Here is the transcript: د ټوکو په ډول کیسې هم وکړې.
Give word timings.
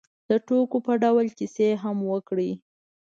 د 0.29 0.31
ټوکو 0.47 0.77
په 0.85 0.93
ډول 1.03 1.27
کیسې 1.37 1.67
هم 1.83 1.97
وکړې. 2.11 2.51